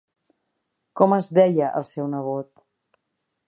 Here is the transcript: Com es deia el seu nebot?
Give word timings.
Com 1.01 1.13
es 1.19 1.29
deia 1.39 1.69
el 1.81 1.87
seu 1.93 2.11
nebot? 2.17 2.51